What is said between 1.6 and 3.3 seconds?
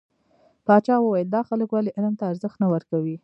ولې علم ته ارزښت نه ورکوي.